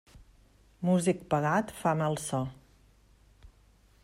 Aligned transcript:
Músic 0.89 1.21
pagat 1.33 1.75
fa 1.83 1.93
mal 2.01 2.19
so. 2.25 2.41